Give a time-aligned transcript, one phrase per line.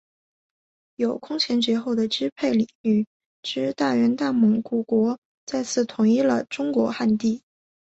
[0.95, 3.05] 有空前绝后的支配领域
[3.43, 7.43] 之大元大蒙古国再次统一了中国汉地。